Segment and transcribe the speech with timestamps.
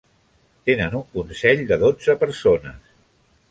[0.69, 2.91] Tenen un consell de dotze persones.